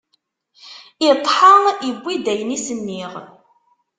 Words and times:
Iṭḥa 1.09 1.51
iwwi-d 1.89 2.25
ayen 2.31 2.55
i 2.57 2.59
s-nniɣ. 2.65 3.13